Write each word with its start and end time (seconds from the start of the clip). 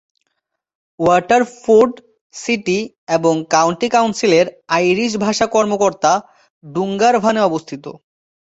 Waterford 0.99 1.93
city 2.33 2.79
এবং 3.15 3.33
county 3.53 3.87
কাউন্সিলের 3.89 4.45
Irish 4.77 5.11
ভাষা 5.25 5.45
কর্মকর্তা 5.55 6.11
ডুঙ্গারভানে 6.63 7.41
অবস্থিত। 7.43 7.85